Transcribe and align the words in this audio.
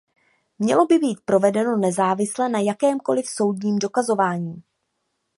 Mělo 0.59 0.85
by 0.85 0.99
být 0.99 1.19
provedeno 1.25 1.77
nezávisle 1.77 2.49
na 2.49 2.59
jakémkoli 2.59 3.23
soudním 3.25 3.79
dokazování. 3.79 4.63